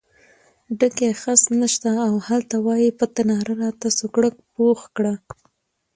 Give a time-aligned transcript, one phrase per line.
[0.79, 5.13] ډکی خس نشته او هلته وایې په تناره راته سوکړک پخ کړه.